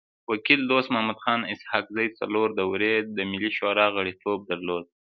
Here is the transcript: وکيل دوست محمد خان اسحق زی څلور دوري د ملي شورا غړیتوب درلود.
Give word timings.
وکيل 0.31 0.61
دوست 0.71 0.89
محمد 0.93 1.17
خان 1.23 1.39
اسحق 1.53 1.85
زی 1.95 2.07
څلور 2.19 2.47
دوري 2.59 2.93
د 3.15 3.17
ملي 3.31 3.51
شورا 3.57 3.87
غړیتوب 3.95 4.39
درلود. 4.51 4.85